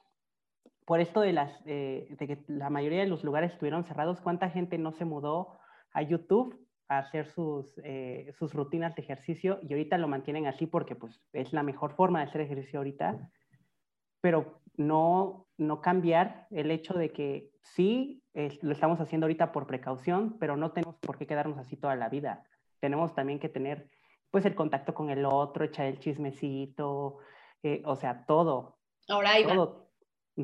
[0.83, 4.49] por esto de, las, eh, de que la mayoría de los lugares estuvieron cerrados, ¿cuánta
[4.49, 5.59] gente no se mudó
[5.91, 10.65] a YouTube a hacer sus, eh, sus rutinas de ejercicio y ahorita lo mantienen así
[10.67, 13.29] porque pues, es la mejor forma de hacer ejercicio ahorita?
[14.21, 18.21] Pero no, no cambiar el hecho de que sí,
[18.61, 22.09] lo estamos haciendo ahorita por precaución, pero no tenemos por qué quedarnos así toda la
[22.09, 22.43] vida.
[22.79, 23.89] Tenemos también que tener
[24.31, 27.19] pues el contacto con el otro, echar el chismecito,
[27.63, 28.77] eh, o sea, todo.
[29.07, 29.77] Ahora ahí va.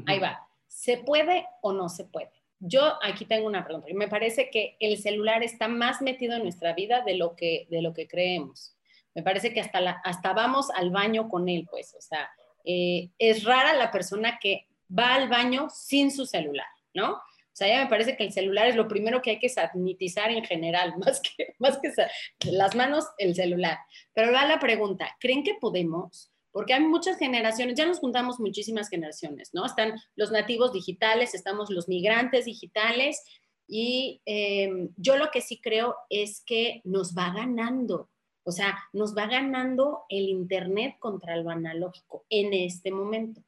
[0.07, 0.47] Ahí va.
[0.67, 2.31] ¿Se puede o no se puede?
[2.63, 3.87] Yo aquí tengo una pregunta.
[3.93, 7.81] Me parece que el celular está más metido en nuestra vida de lo que, de
[7.81, 8.75] lo que creemos.
[9.15, 11.95] Me parece que hasta, hasta vamos al baño con él, pues.
[11.97, 12.29] O sea,
[12.63, 17.13] eh, es rara la persona que va al baño sin su celular, ¿no?
[17.13, 20.31] O sea, ya me parece que el celular es lo primero que hay que sanitizar
[20.31, 23.79] en general, más que, más que las manos, el celular.
[24.13, 26.30] Pero va la pregunta, ¿creen que podemos?
[26.51, 29.65] Porque hay muchas generaciones, ya nos juntamos muchísimas generaciones, ¿no?
[29.65, 33.23] Están los nativos digitales, estamos los migrantes digitales,
[33.73, 38.09] y em, yo lo que sí creo es que nos va ganando.
[38.43, 43.41] O sea, nos va ganando el Internet contra lo analógico en este momento.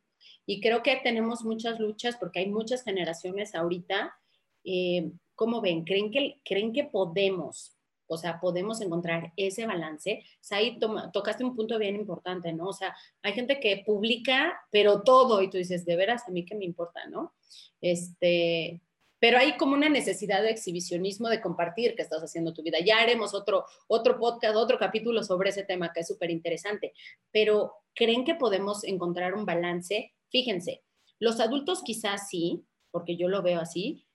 [0.45, 4.15] Y creo que tenemos muchas luchas porque hay muchas generaciones ahorita.
[4.63, 5.83] Eh, ¿Cómo ven?
[5.83, 7.75] ¿Creen que, ¿Creen que podemos,
[8.07, 10.23] o sea, podemos encontrar ese balance?
[10.51, 10.79] O ahí
[11.11, 12.67] tocaste un punto bien importante, ¿no?
[12.67, 16.45] O sea, hay gente que publica, pero todo, y tú dices, de veras, a mí
[16.45, 17.33] qué me importa, ¿no?
[17.81, 18.81] Este,
[19.23, 22.79] pero hay como una necesidad de exhibicionismo de compartir que estás haciendo tu vida.
[22.85, 26.91] Ya haremos otro, otro podcast, otro capítulo sobre ese tema que es súper interesante,
[27.31, 30.13] pero ¿creen que podemos encontrar un balance?
[30.29, 30.83] Fíjense,
[31.19, 34.05] los adultos quizás sí, porque yo lo veo así,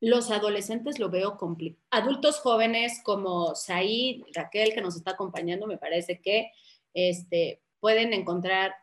[0.00, 1.82] los adolescentes lo veo complicado.
[1.90, 6.50] Adultos jóvenes como Said, Raquel, que nos está acompañando, me parece que
[6.92, 8.74] este, pueden encontrar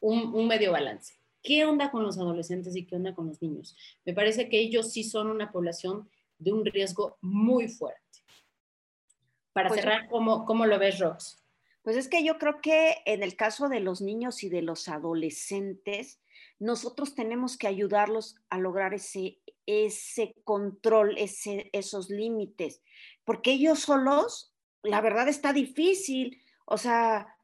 [0.00, 1.14] un, un medio balance.
[1.42, 3.76] ¿Qué onda con los adolescentes y qué onda con los niños?
[4.04, 8.00] Me parece que ellos sí son una población de un riesgo muy fuerte.
[9.52, 11.42] Para pues cerrar, ¿cómo, ¿cómo lo ves, Rox?
[11.82, 14.88] Pues es que yo creo que en el caso de los niños y de los
[14.88, 16.20] adolescentes,
[16.58, 22.82] nosotros tenemos que ayudarlos a lograr ese, ese control, ese, esos límites,
[23.24, 26.40] porque ellos solos, la verdad está difícil.
[26.64, 27.36] O sea,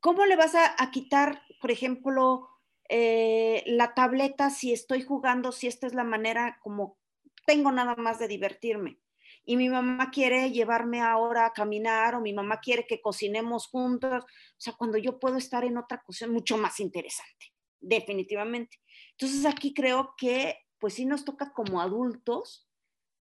[0.00, 2.48] ¿cómo le vas a, quitar, por ejemplo,
[2.88, 6.98] eh, la tableta si estoy jugando, si esta es la manera como
[7.46, 8.98] tengo nada más de divertirme.
[9.46, 14.24] Y mi mamá quiere llevarme ahora a caminar o mi mamá quiere que cocinemos juntos.
[14.24, 18.78] O sea, cuando yo puedo estar en otra cosa mucho más interesante, definitivamente.
[19.12, 22.68] Entonces aquí creo que pues sí nos toca como adultos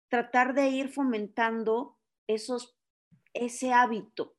[0.10, 1.96] tratar de ir fomentando
[2.26, 2.76] esos,
[3.36, 4.36] ese hábito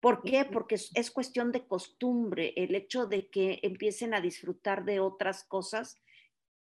[0.00, 0.44] ¿Por qué?
[0.46, 6.02] Porque es, cuestión de costumbre, el hecho de que empiecen a disfrutar de otras cosas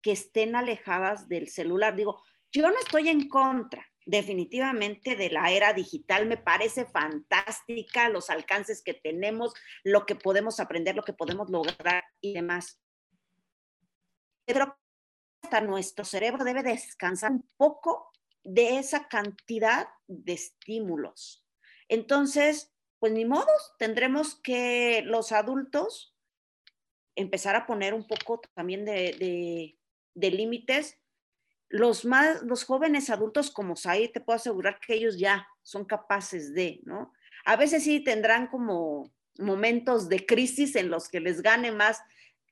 [0.02, 1.98] que estén alejadas del celular.
[1.98, 6.28] Digo, yo no estoy en contra, definitivamente de la era digital.
[6.28, 12.06] Me parece fantástica los alcances que tenemos, lo que podemos aprender, lo que podemos lograr
[12.22, 12.80] y demás.
[14.46, 14.78] Pero
[15.62, 18.12] nuestro cerebro debe descansar un poco
[18.44, 21.46] de esa cantidad de estímulos.
[21.88, 26.16] Entonces, pues ni modos, tendremos que los adultos
[27.16, 29.78] empezar a poner un poco también de,
[30.16, 30.98] de límites
[31.74, 36.54] los más, los jóvenes adultos como Said, te puedo asegurar que ellos ya son capaces
[36.54, 37.12] de, ¿no?
[37.46, 42.00] A veces sí tendrán como momentos de crisis en los que les gane más,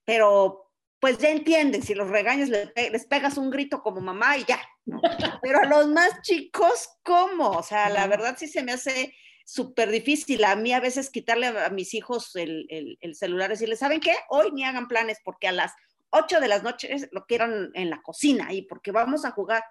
[0.06, 0.71] pero
[1.02, 5.02] pues ya entienden, si los regaños les, pegas un grito como mamá y ya, ¿no?
[5.42, 7.50] Pero a los más chicos, ¿cómo?
[7.50, 11.48] O sea, la verdad sí se me hace súper difícil a mí a veces quitarle
[11.48, 14.14] a, mis hijos el, el, el celular, decirles, ¿saben qué?
[14.30, 15.74] Hoy ni hagan planes porque a las
[16.12, 19.64] 8 de las noches lo quiero en la cocina y porque vamos a jugar.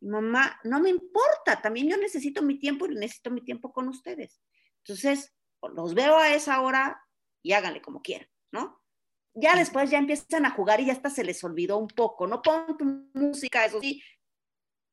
[0.00, 4.40] mamá, no me importa, también yo necesito mi tiempo y necesito mi tiempo con ustedes.
[4.78, 5.34] Entonces,
[5.74, 7.04] los veo a esa hora
[7.42, 8.77] y háganle como quieran, ¿no?
[9.40, 12.42] Ya después ya empiezan a jugar y ya hasta se les olvidó un poco, no
[12.42, 14.02] pon tu música, eso sí,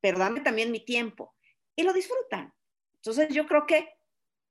[0.00, 1.34] pero dame también mi tiempo.
[1.74, 2.54] Y lo disfrutan.
[2.96, 3.88] Entonces yo creo que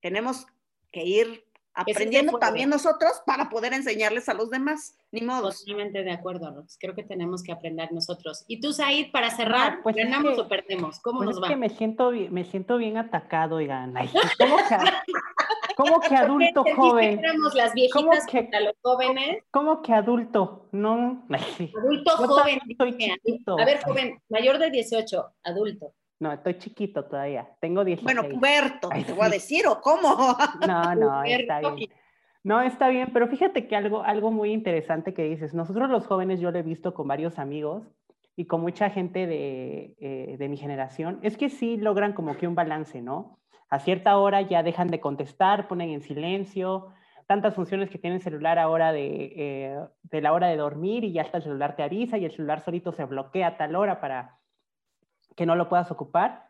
[0.01, 0.45] tenemos
[0.91, 4.97] que ir aprendiendo también nosotros para poder enseñarles a los demás.
[5.11, 5.51] Ni modo.
[5.51, 6.77] Totalmente de acuerdo, Rox.
[6.79, 8.45] Creo que tenemos que aprender nosotros.
[8.47, 10.99] Y tú, Said, para cerrar, pues ¿ganamos o perdemos?
[10.99, 11.47] ¿Cómo pues nos va?
[11.47, 13.93] Es que me siento, me siento bien atacado, oigan.
[14.37, 14.77] ¿Cómo que,
[15.75, 17.21] ¿cómo que adulto joven?
[17.53, 19.43] las viejitas ¿Cómo que, los jóvenes.
[19.51, 20.67] ¿Cómo que adulto?
[20.71, 21.25] No.
[21.29, 22.59] Adulto joven.
[23.47, 25.93] A ver, joven, mayor de 18, adulto.
[26.19, 27.49] No, estoy chiquito todavía.
[27.59, 28.03] Tengo 16.
[28.03, 30.35] Bueno, puberto, te voy a decir, ¿o cómo?
[30.67, 31.89] No, no, está bien.
[32.43, 36.39] No, está bien, pero fíjate que algo, algo muy interesante que dices, nosotros los jóvenes,
[36.39, 37.83] yo lo he visto con varios amigos
[38.35, 42.47] y con mucha gente de, eh, de mi generación, es que sí logran como que
[42.47, 43.39] un balance, ¿no?
[43.75, 46.93] A cierta hora ya dejan de contestar, ponen en silencio,
[47.27, 51.11] tantas funciones que tiene el celular ahora de, eh, de la hora de dormir y
[51.11, 53.99] ya hasta el celular te avisa y el celular solito se bloquea a tal hora
[53.99, 54.37] para
[55.35, 56.47] que no lo puedas ocupar,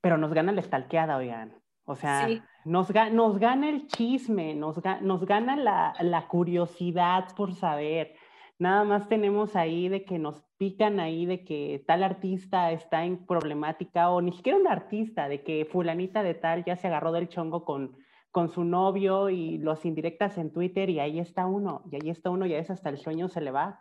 [0.00, 1.54] pero nos gana la estalqueada, oigan.
[1.84, 2.26] O sea,
[2.64, 8.16] nos, nos, gana el chisme, nos, nos gana la, la, curiosidad por saber.
[8.58, 13.26] Nada más tenemos ahí de que nos pican ahí de que tal artista está en
[13.26, 17.28] problemática o ni siquiera un artista, de que fulanita de tal ya se agarró del
[17.28, 17.98] chongo con,
[18.30, 22.30] con su novio y los indirectas en Twitter y ahí está uno, y ahí está
[22.30, 23.80] uno y a veces hasta el sueño se le va.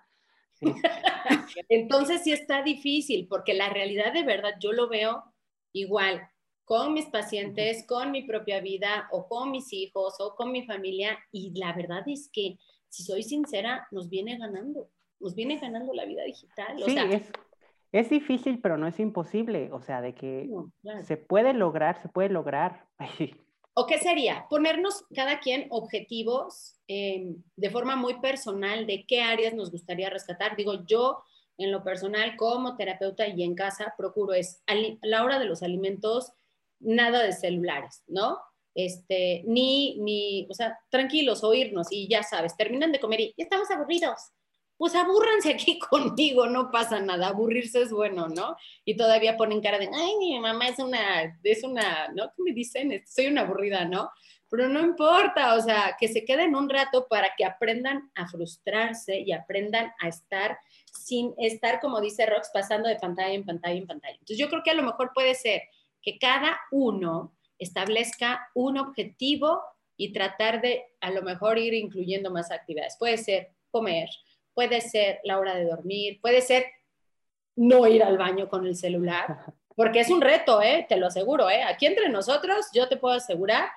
[1.69, 5.23] Entonces sí está difícil, porque la realidad de verdad yo lo veo
[5.71, 6.27] igual
[6.65, 11.19] con mis pacientes, con mi propia vida o con mis hijos o con mi familia
[11.31, 12.57] y la verdad es que,
[12.95, 16.77] si soy sincera, nos viene ganando, nos viene ganando la vida digital.
[16.85, 17.29] sí, es,
[17.91, 20.49] es, difícil, pero no es imposible, o sea, de que
[21.03, 22.87] se puede lograr, se puede lograr.
[23.73, 24.45] ¿O qué sería?
[24.49, 30.55] Ponernos cada quien objetivos em, de forma muy personal de qué áreas nos gustaría rescatar.
[30.55, 31.21] Digo, yo
[31.57, 35.61] en lo personal como terapeuta y en casa procuro es a la hora de los
[35.61, 36.31] alimentos
[36.79, 38.39] nada de celulares, ¿no?
[38.75, 43.71] Este, ni, ni, o sea, tranquilos, oírnos y ya sabes, terminan de comer y estamos
[43.71, 44.33] aburridos
[44.77, 48.57] pues abúrranse aquí conmigo, no pasa nada, aburrirse es bueno, ¿no?
[48.83, 52.31] Y todavía ponen cara de, ay, mi mamá es una, es una, ¿no?
[52.35, 53.03] ¿Qué me dicen?
[53.05, 54.11] Soy una aburrida, ¿no?
[54.49, 59.19] Pero no importa, o sea, que se queden un rato para que aprendan a frustrarse
[59.19, 63.87] y aprendan a estar sin estar, como dice Rox, pasando de pantalla en pantalla en
[63.87, 64.13] pantalla.
[64.13, 65.63] Entonces yo creo que a lo mejor puede ser
[66.01, 69.61] que cada uno establezca un objetivo
[69.97, 72.97] y tratar de a lo mejor ir incluyendo más actividades.
[72.97, 74.09] Puede ser comer,
[74.53, 76.65] puede ser la hora de dormir, puede ser
[77.55, 79.27] no ir al baño con el celular,
[79.75, 80.85] porque es un reto, ¿eh?
[80.87, 81.49] te lo aseguro.
[81.49, 81.63] ¿eh?
[81.63, 83.69] Aquí entre nosotros, yo te puedo asegurar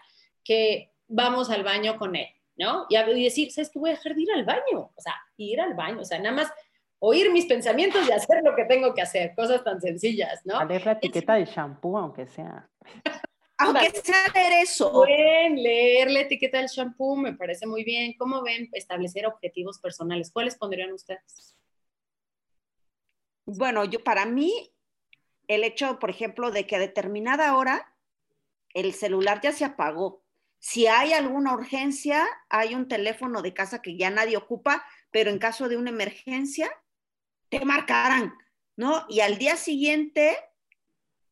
[0.45, 2.87] que vamos al baño con él, ¿no?
[2.89, 3.79] Y, decir, ¿sabes qué?
[3.79, 6.37] Voy a dejar de ir al baño, o sea, ir al baño, o sea, nada
[6.37, 6.53] más
[7.01, 10.65] oír mis pensamientos y hacer lo que tengo que hacer, cosas tan sencillas, ¿no?
[10.65, 12.69] Leer la etiqueta del shampoo, aunque sea.
[13.59, 15.05] Aunque sea leer eso.
[15.05, 18.15] Bien, leer la etiqueta del shampoo me parece muy bien.
[18.17, 20.31] ¿Cómo ven establecer objetivos personales?
[20.31, 21.57] ¿Cuáles pondrían ustedes?
[23.47, 24.73] Bueno, yo para mí,
[25.49, 27.93] el hecho, por ejemplo, de que a determinada hora
[28.75, 30.23] el celular ya se apagó.
[30.61, 35.39] Si hay alguna urgencia, hay un teléfono de casa que ya nadie ocupa, pero en
[35.39, 36.71] caso de una emergencia,
[37.49, 38.35] te marcarán,
[38.77, 39.05] ¿no?
[39.09, 40.37] Y al día siguiente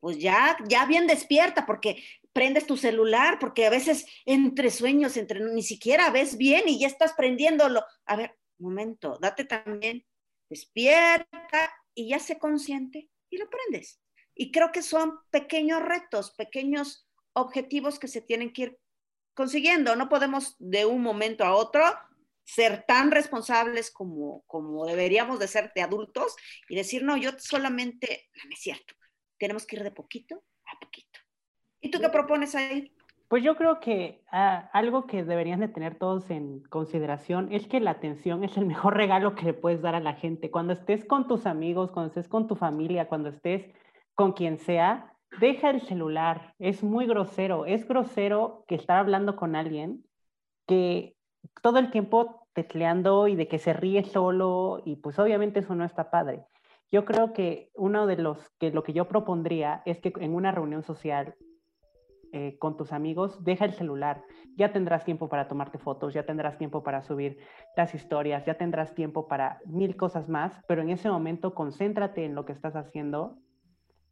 [0.07, 2.01] pues ya, ya bien despierta, porque
[2.37, 6.87] prendes tu celular, porque a veces entre sueños, entre ni siquiera ves bien y ya
[6.87, 7.83] estás prendiéndolo.
[8.05, 10.05] A ver, momento, date también,
[10.51, 14.03] despierta y ya sé consciente y lo prendes.
[14.35, 18.79] Y creo que son pequeños retos, pequeños objetivos que se tienen que ir
[19.33, 19.97] consiguiendo.
[19.97, 21.83] No podemos de un momento a otro
[22.45, 26.37] ser tan responsables como, como deberíamos de ser de adultos
[26.69, 28.93] y decir, no, yo solamente, es cierto,
[29.39, 31.26] tenemos que ir de poquito a poquito.
[31.87, 32.91] ¿Y tú qué propones ahí?
[33.29, 37.79] Pues yo creo que ah, algo que deberían de tener todos en consideración es que
[37.79, 40.51] la atención es el mejor regalo que le puedes dar a la gente.
[40.51, 43.73] Cuando estés con tus amigos, cuando estés con tu familia, cuando estés
[44.17, 46.55] con quien sea, deja el celular.
[46.59, 47.67] Es muy grosero.
[47.67, 50.05] Es grosero que estar hablando con alguien
[50.67, 51.15] que
[51.63, 55.85] todo el tiempo tecleando y de que se ríe solo y pues obviamente eso no
[55.85, 56.43] está padre.
[56.91, 60.51] Yo creo que uno de los que lo que yo propondría es que en una
[60.51, 61.37] reunión social
[62.37, 64.23] eh, con tus amigos, deja el celular.
[64.57, 67.39] Ya tendrás tiempo para tomarte fotos, ya tendrás tiempo para subir
[67.79, 72.35] las historias, ya tendrás tiempo para mil cosas más, pero en ese momento concéntrate en
[72.35, 73.39] lo que estás haciendo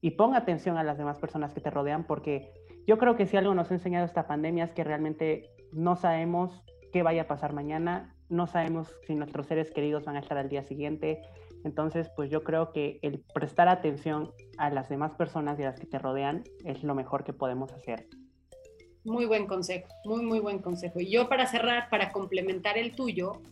[0.00, 2.50] y pon atención a las demás personas que te rodean, porque
[2.86, 6.64] yo creo que si algo nos ha enseñado esta pandemia es que realmente no sabemos
[6.94, 10.48] qué vaya a pasar mañana, no sabemos si nuestros seres queridos van a estar al
[10.48, 11.20] día siguiente.
[11.64, 15.80] Entonces, pues yo creo que el prestar atención a las demás personas y a las
[15.80, 18.06] que te rodean es lo mejor que podemos hacer.
[19.02, 21.00] Muy buen consejo, muy, muy buen consejo.
[21.00, 23.42] Y yo para cerrar, para complementar el tuyo,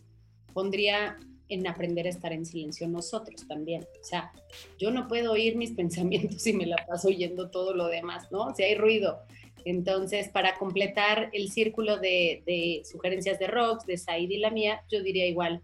[0.53, 1.17] pondría
[1.49, 3.83] en aprender a estar en silencio nosotros también.
[4.01, 4.31] O sea,
[4.79, 8.53] yo no puedo oír mis pensamientos y me la paso oyendo todo lo demás, ¿no?
[8.55, 9.19] Si hay ruido.
[9.65, 14.83] Entonces, para completar el círculo de, de sugerencias de Rox, de Said y la mía,
[14.89, 15.61] yo diría igual,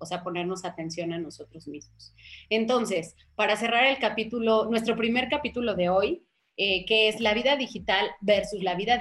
[0.00, 2.14] o sea, ponernos atención a nosotros mismos.
[2.48, 6.26] Entonces, para cerrar el capítulo, nuestro primer capítulo de hoy,
[6.56, 9.00] eh, que es la vida digital versus la vida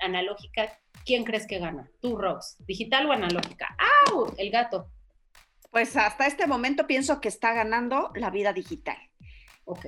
[0.00, 1.90] analógica, ¿quién crees que gana?
[2.00, 3.76] Tú, Rox, ¿digital o analógica?
[4.10, 4.32] ¡Au!
[4.38, 4.90] El gato.
[5.70, 8.96] Pues hasta este momento pienso que está ganando la vida digital.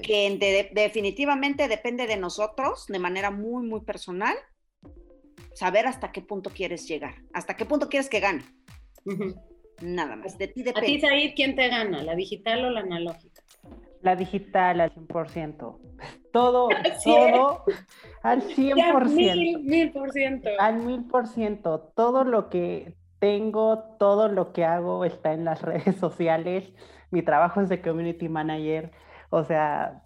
[0.03, 4.35] Que definitivamente depende de nosotros de manera muy, muy personal,
[5.55, 8.45] saber hasta qué punto quieres llegar, hasta qué punto quieres que gane.
[9.83, 10.89] Nada más, de ti depende.
[10.89, 13.43] ¿A ti, Said, quién te gana, la digital o la analógica?
[14.03, 15.79] La digital al 100%.
[16.33, 16.69] Todo,
[17.05, 17.65] todo
[18.23, 19.11] al 100%.
[19.15, 20.49] Mil, mil por ciento.
[20.59, 21.93] Al mil por ciento.
[21.95, 26.73] Todo lo que tengo, todo lo que hago está en las redes sociales.
[27.11, 28.93] Mi trabajo es de community manager.
[29.31, 30.05] O sea,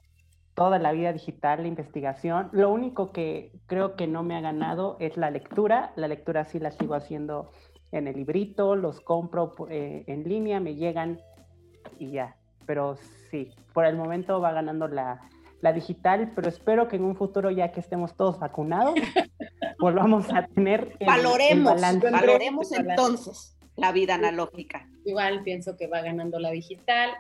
[0.55, 2.49] toda la vida digital, la investigación.
[2.53, 5.93] Lo único que creo que no me ha ganado es la lectura.
[5.97, 7.51] La lectura sí la sigo haciendo
[7.93, 11.21] en el librito, los compro eh, en línea, me llegan
[11.99, 12.37] y ya.
[12.67, 12.97] Pero
[13.31, 15.21] sí, por el momento va ganando la,
[15.61, 18.95] la digital, pero espero que en un futuro, ya que estemos todos vacunados,
[19.79, 20.97] volvamos a tener.
[21.05, 21.81] valoremos,
[22.11, 24.89] valoremos entonces la vida analógica.
[25.05, 27.11] Igual pienso que va ganando la digital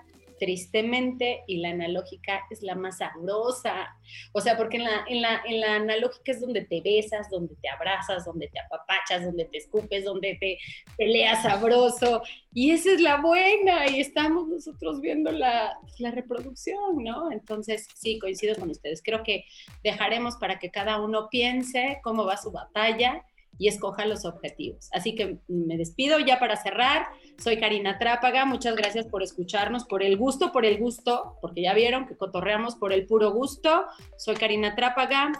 [0.40, 3.94] tristemente, y la analógica es la más sabrosa.
[4.32, 7.54] O sea, porque en la, en, la, en la analógica es donde te besas, donde
[7.56, 10.58] te abrazas, donde te apapachas, donde te escupes, donde te
[10.96, 12.22] peleas sabroso.
[12.54, 17.30] Y esa es la buena, y estamos nosotros viendo la, la reproducción, ¿no?
[17.30, 19.02] Entonces, sí, coincido con ustedes.
[19.04, 19.44] Creo que
[19.84, 23.22] dejaremos para que cada uno piense cómo va su batalla
[23.60, 24.88] y escoja los objetivos.
[24.90, 27.08] Así que me despido ya para cerrar.
[27.42, 31.72] Soy Karina Trápaga, muchas gracias por escucharnos, por el gusto, por el gusto, porque ya
[31.72, 33.86] vieron que cotorreamos por el puro gusto.
[34.18, 35.32] Soy Karina Trápaga.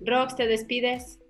[0.00, 1.20] Rox, ¿te despides?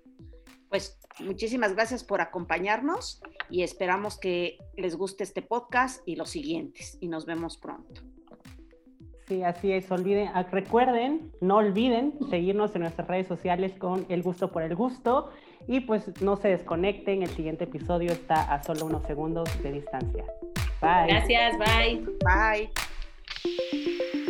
[0.69, 6.97] Pues muchísimas gracias por acompañarnos y esperamos que les guste este podcast y los siguientes
[6.99, 8.01] y nos vemos pronto.
[9.27, 9.91] Sí, así es.
[9.91, 14.75] Olviden, ah, recuerden, no olviden seguirnos en nuestras redes sociales con El Gusto por el
[14.75, 15.29] Gusto.
[15.67, 20.25] Y pues no se desconecten, el siguiente episodio está a solo unos segundos de distancia.
[20.81, 21.07] Bye.
[21.07, 22.03] Gracias, bye.
[22.23, 24.21] Bye.